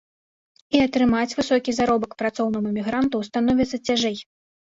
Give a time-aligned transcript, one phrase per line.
[0.77, 4.17] І атрымаць высокі заробак працоўнаму мігранту становіцца цяжэй.